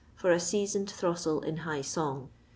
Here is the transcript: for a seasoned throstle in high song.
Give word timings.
for 0.15 0.31
a 0.31 0.39
seasoned 0.39 0.89
throstle 0.89 1.41
in 1.41 1.57
high 1.57 1.83
song. 1.83 2.29